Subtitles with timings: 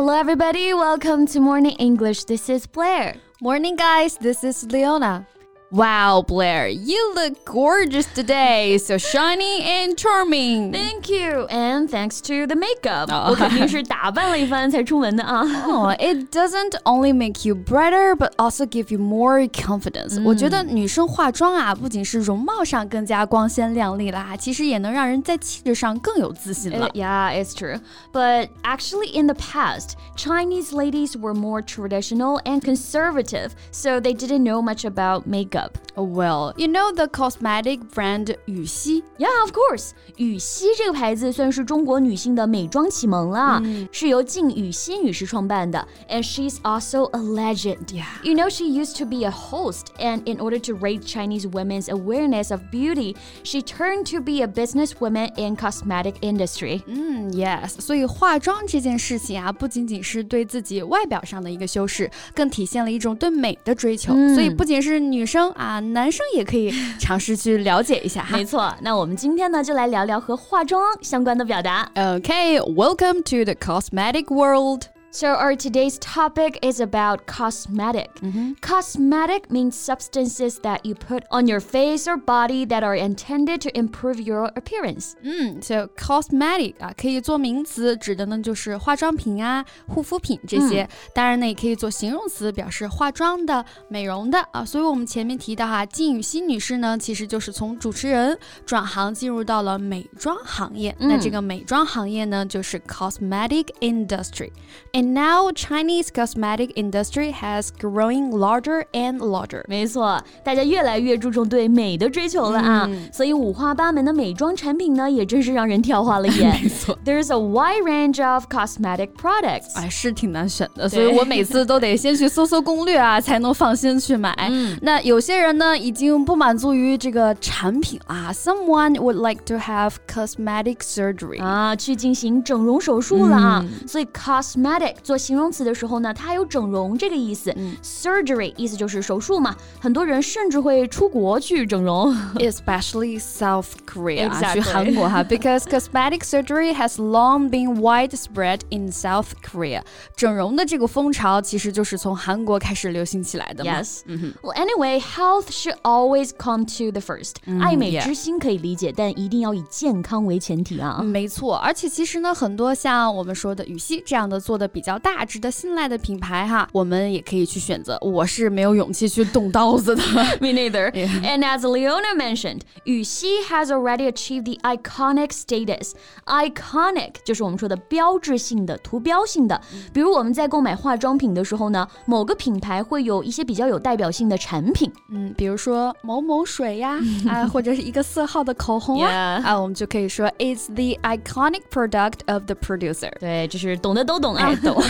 [0.00, 0.72] Hello, everybody.
[0.72, 2.24] Welcome to Morning English.
[2.24, 3.16] This is Blair.
[3.42, 4.16] Morning, guys.
[4.16, 5.28] This is Leona.
[5.71, 8.77] Wow, Blair, you look gorgeous today.
[8.77, 10.71] So shiny and charming.
[10.71, 13.09] Thank you, and thanks to the makeup.
[13.09, 15.41] 我肯 定是打扮了一番才出门的啊。
[15.65, 20.23] Oh, it doesn't only make you brighter, but also give you more confidence.
[20.23, 26.87] 我觉得女生化妆啊，不仅是容貌上更加光鲜亮丽啦，其实也能让人在气质上更有自信了。
[26.93, 27.81] Yeah, it's true.
[28.13, 34.43] But actually, in the past, Chinese ladies were more traditional and conservative, so they didn't
[34.43, 35.77] know much about makeup makeup?
[35.95, 39.91] Well, you know the cosmetic brand 雨熙 Yeah, of course.
[40.17, 47.85] 雨熙这个牌子算是中国女性的美妆启蒙了，嗯、是由静雨熙女士创办的，and she's also a legend.
[47.87, 48.05] Yeah.
[48.23, 51.87] You know, she used to be a host, and in order to raise Chinese women's
[51.87, 56.81] awareness of beauty, she turned to be a businesswoman in cosmetic industry.
[56.87, 57.79] 嗯，yes.
[57.79, 64.13] 所以化妆这件事情啊，不仅仅是对自己外表上的一个修饰，更体现了一种对美的追求。
[64.13, 68.36] 嗯、所以不仅是女生 啊，男生也可以尝试去了解一下哈。
[68.38, 71.90] 没错，那我们今天呢就来聊聊和化妆相关的表达。
[71.94, 74.84] Okay, welcome to the cosmetic world.
[75.12, 78.10] So, our today's topic is about cosmetic.
[78.22, 78.54] Mm -hmm.
[78.60, 83.70] Cosmetic means substances that you put on your face or body that are intended to
[83.74, 85.14] improve your appearance.
[85.24, 90.82] Mm, so cosmetic 啊，可以做名词，指的呢就是化妆品啊、护肤品这些。
[90.84, 94.64] 嗯、当然呢，也可以做形容词，表示化妆的、美容的啊。
[94.64, 100.94] 所以我们前面提到哈，靳羽西女士呢，其实就是从主持人转行进入到了美妆行业。
[101.00, 104.52] 嗯、那这个美妆行业呢，就是 cosmetic industry。
[104.99, 109.63] and now Chinese cosmetic industry has growing larger and larger.
[109.67, 116.61] 没错，大家越来越注重对美的追求了啊，嗯、所以五花八门的美妆产品呢，也真是让人挑花了眼。
[116.61, 119.73] 没错，There's a wide range of cosmetic products。
[119.75, 124.33] 哎，是挺难选的，所以我每次都得先去搜搜攻略啊，才能放心去买。
[124.49, 134.88] 嗯、那有些人呢，已经不满足于这个产品啊，Someone would like to have cosmetic surgery 啊，去进行整容手术了啊，嗯、所以 cosmetic。
[135.02, 137.52] 做形容词的时候呢，它还有整容这个意思。
[137.56, 144.52] 嗯、Surgery 意思就是手术嘛，很多人甚至会出国去整容，especially South Korea，、exactly.
[144.54, 149.82] 去韩国哈，because cosmetic surgery has long been widespread in South Korea。
[150.16, 153.80] 整容的这个风潮其实就是从韩国开始流行起来的嘛。
[153.80, 154.00] Yes.
[154.42, 157.34] Well, anyway, health should always come to the first.
[157.60, 161.00] 爱美之心可以理解，但一定要以健康为前提啊。
[161.02, 164.79] 没错，而且其实呢，很多像我们说的羽西这样的做的比。
[164.79, 167.97] 比较大、值得信赖的品牌哈，我们也可以去选择。
[168.01, 170.01] 我是没有勇气去动刀子的。
[170.39, 170.91] Me neither.
[170.91, 171.09] Yeah.
[171.23, 175.91] And as Leona mentioned, Yuxi has already achieved the iconic status.
[176.25, 179.59] Iconic 就 是我们说的标志性的、图标性的。
[179.93, 193.11] 比如我们在购买化妆品的时候呢，某个品牌会有一些比较有代表性的产品，嗯，比如说某某水呀，啊，或者是一个色号的口红啊，啊，我们就可以说 It's the iconic product of the producer。
[193.19, 194.35] 对，就是懂的都懂
[194.69, 194.85] 啊。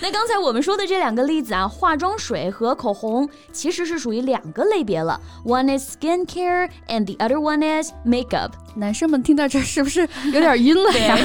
[0.00, 5.20] 那刚才我们说的这两个例子啊，化妆水和口红其实是属于两个类别了。
[5.44, 8.52] One is skincare and the other one is makeup。
[8.76, 11.16] 男生们听到这是不是有点晕了呀？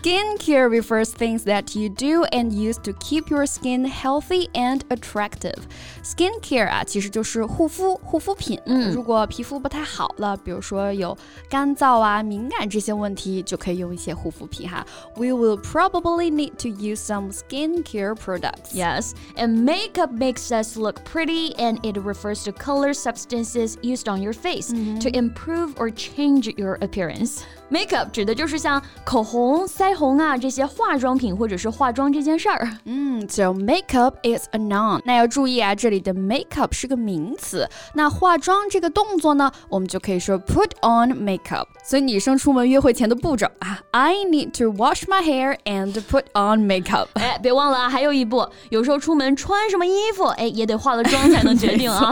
[0.00, 5.58] Skincare refers things that you do and use to keep your skin healthy and attractive.
[6.04, 8.60] Skincare 啊，其实就是护肤护肤品。
[8.66, 11.16] 嗯，如果皮肤不太好了，比如说有
[11.50, 14.86] 干燥啊、敏感这些问题，就可以用一些护肤品哈。
[15.16, 18.74] We will probably need to use some skincare products.
[18.74, 24.20] Yes, and makeup makes us look pretty, and it refers to color substances used on
[24.20, 25.00] your face mm -hmm.
[25.00, 27.40] to improve or change your appearance.
[27.68, 32.78] Makeup 指的就是像口红、腮红啊这些化妆品或者是化妆这件事儿。
[32.84, 35.00] 嗯，so makeup is a noun。
[35.04, 37.68] 那要注意啊，这里的 makeup 是个名词。
[37.94, 41.66] 那化妆这个动作呢，我们就可以说 put on makeup。
[41.82, 47.08] 所以女生出门约会前的步骤啊，I need to wash my hair and put on makeup。
[47.13, 52.09] 哎，别忘了啊，还有一步，有时候出门穿什么衣服，哎，也得化了妆才能决定啊。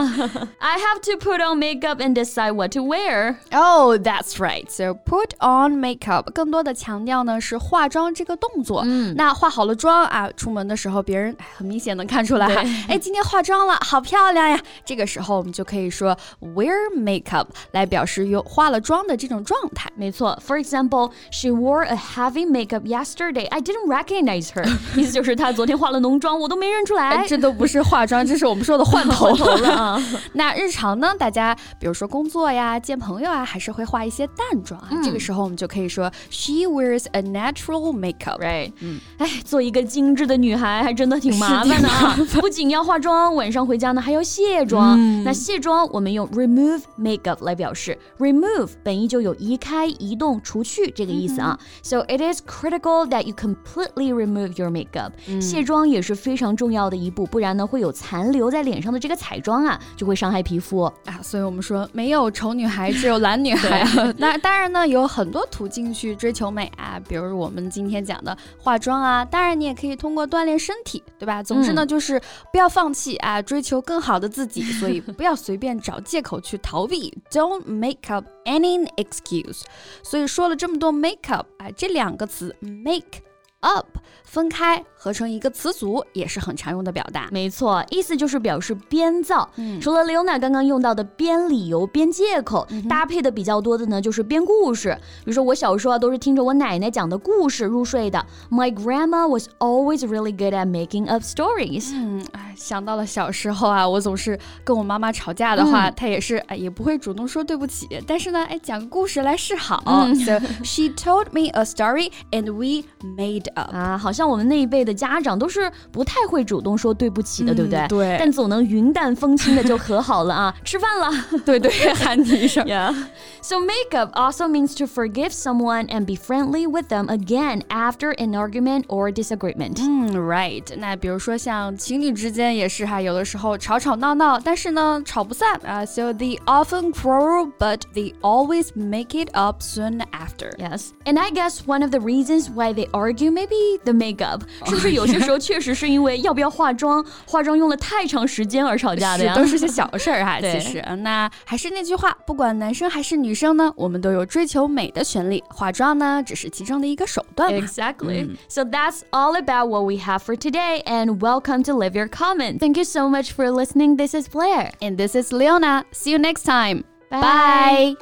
[0.58, 3.36] I have to put on makeup and decide what to wear.
[3.52, 4.70] Oh, that's right.
[4.70, 8.82] So put on makeup，更多的强调呢是化妆这个动作。
[8.84, 14.60] 嗯，那化好了妆啊，出门的时候别人很明显能看出来哈，哎，今天化妆了，好漂亮呀。
[14.84, 19.90] 这个时候我们就可以说 wear makeup 来表示有化了妆的这种状态。
[19.96, 23.46] 没错，For example, she wore a heavy makeup yesterday.
[23.48, 24.64] I didn't recognize her.
[24.96, 27.26] 意思就是她昨天化了浓妆，我都没认出来。
[27.26, 30.02] 这都不是化妆， 这是我们说的换头了啊。
[30.34, 34.90] 那日常呢，大家比如说工作呀、见朋友啊，还是会化一些淡妆啊。
[35.02, 38.72] 这个时候我们就可以说，She wears a natural makeup，right？
[38.80, 42.16] 嗯，哎，做一个精致的女孩还真的挺麻烦的啊。
[42.40, 44.98] 不仅要化妆，晚上回家呢还要卸妆。
[45.24, 51.58] 那卸妆我们用 remove makeup 来表示，remove 本意就有移开、移动、除去这个意思啊。
[51.82, 55.10] So it is critical that you completely remove your makeup。
[55.40, 61.20] 卸妆也是非常重要的一步，不然呢会有残留在脸上的这个彩妆啊，就会伤害皮肤啊。
[61.22, 63.84] 所以我们说没有丑女孩，只有懒女孩。
[64.16, 69.24] 那当然呢，有很多途径去追求美啊，比如我们今天讲的化妆啊。
[69.24, 71.42] 当然你也可以通过锻炼身体，对吧？
[71.42, 72.20] 总之呢，就是
[72.52, 74.62] 不要放弃啊，追求更好的自己。
[74.62, 79.62] 所以不要随便找借口去逃避，Don't make up any excuse。
[80.02, 83.29] 所以说了这么多 make up 啊，这两个词 make。
[83.60, 83.86] Up
[84.24, 87.28] 分开合成一个词组也是很常用的表达。
[87.32, 89.48] 没错，意思就是表示编造。
[89.56, 94.96] 嗯，除了 Leona 刚刚用到的编理由、编借口，搭配的比较多的呢，就是编故事。
[95.24, 98.24] 比如说我小时候啊，都是听着我奶奶讲的故事入睡的。
[98.50, 101.90] My grandma was always really good at making up stories。
[101.92, 109.82] 嗯，哎，想到了小时候啊，我总是跟我妈妈吵架的话，她也是哎，也不会主动说对不起，但是呢，哎，讲个故事来示好。
[110.24, 117.87] So she told me a story and we made 啊，好像我们那一辈的家长都是不太会主动说对不起的，对不对？
[117.87, 118.17] 对。
[118.19, 121.11] 但总能云淡风轻的就和好了啊，吃饭了，
[121.45, 122.65] 对对，喊你一声。
[122.65, 122.93] Yeah.
[123.41, 128.11] So make up also means to forgive someone and be friendly with them again after
[128.17, 129.77] an argument or disagreement.
[129.79, 130.63] 嗯，right。
[130.77, 135.85] 那比如说像情侣之间也是哈，有的时候吵吵闹闹，但是呢吵不散啊。
[135.85, 140.51] So they often quarrel, but they always make it up soon after.
[140.57, 140.89] Yes.
[141.05, 149.33] And I guess one of the reasons why they argue maybe the makeup，是不是有些时候确实是因为要不要化妆，化妆用了太长时间而吵架的呀？
[149.35, 150.83] 都是些小事儿哈，其实。
[150.99, 157.53] 那还是那句话，不管男生还是女生呢，我们都有追求美的权利，化妆呢只是其中的一个手段。
[157.53, 158.35] Exactly.
[158.47, 162.59] So that's all about what we have for today, and welcome to Live Your Comment.
[162.59, 163.97] Thank you so much for listening.
[163.97, 165.85] This is Blair, and this is Leona.
[165.91, 166.83] See you next time.
[167.09, 167.95] Bye.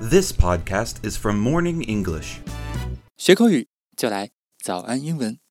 [0.00, 2.40] This podcast is from Morning English.
[3.23, 5.41] 学口语就来早安英文。